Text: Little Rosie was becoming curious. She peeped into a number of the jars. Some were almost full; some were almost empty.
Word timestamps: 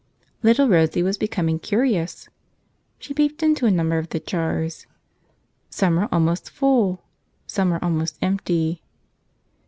Little 0.41 0.67
Rosie 0.67 1.03
was 1.03 1.19
becoming 1.19 1.59
curious. 1.59 2.27
She 2.97 3.13
peeped 3.13 3.43
into 3.43 3.67
a 3.67 3.69
number 3.69 3.99
of 3.99 4.09
the 4.09 4.19
jars. 4.19 4.87
Some 5.69 5.95
were 5.97 6.09
almost 6.11 6.49
full; 6.49 7.03
some 7.45 7.69
were 7.69 7.83
almost 7.85 8.17
empty. 8.19 8.81